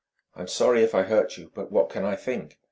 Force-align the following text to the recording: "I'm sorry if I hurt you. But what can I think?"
"I'm 0.35 0.47
sorry 0.47 0.81
if 0.81 0.95
I 0.95 1.03
hurt 1.03 1.37
you. 1.37 1.51
But 1.53 1.71
what 1.71 1.91
can 1.91 2.05
I 2.05 2.15
think?" 2.15 2.57